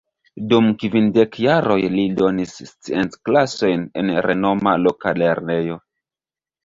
[0.53, 5.79] Dum kvindek jaroj li donis scienc-klasojn en renoma loka lernejo.